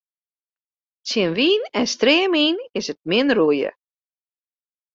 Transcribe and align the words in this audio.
Tsjin 1.05 1.31
wyn 1.37 1.61
en 1.79 1.85
stream 1.93 2.33
is 2.79 2.87
't 2.93 3.01
min 3.09 3.27
roeien. 3.37 3.75